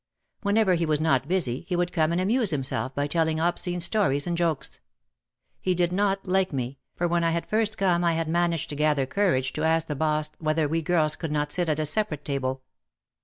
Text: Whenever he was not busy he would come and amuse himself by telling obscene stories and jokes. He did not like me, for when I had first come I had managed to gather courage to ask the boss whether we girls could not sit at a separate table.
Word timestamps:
Whenever 0.41 0.73
he 0.73 0.83
was 0.87 0.99
not 0.99 1.27
busy 1.27 1.63
he 1.69 1.75
would 1.75 1.93
come 1.93 2.11
and 2.11 2.19
amuse 2.19 2.49
himself 2.49 2.91
by 2.95 3.05
telling 3.05 3.39
obscene 3.39 3.79
stories 3.79 4.25
and 4.25 4.35
jokes. 4.35 4.79
He 5.59 5.75
did 5.75 5.93
not 5.93 6.27
like 6.27 6.51
me, 6.51 6.79
for 6.95 7.07
when 7.07 7.23
I 7.23 7.29
had 7.29 7.45
first 7.47 7.77
come 7.77 8.03
I 8.03 8.13
had 8.13 8.27
managed 8.27 8.69
to 8.69 8.75
gather 8.75 9.05
courage 9.05 9.53
to 9.53 9.63
ask 9.63 9.85
the 9.85 9.95
boss 9.95 10.31
whether 10.39 10.67
we 10.67 10.81
girls 10.81 11.15
could 11.15 11.31
not 11.31 11.51
sit 11.51 11.69
at 11.69 11.79
a 11.79 11.85
separate 11.85 12.25
table. 12.25 12.63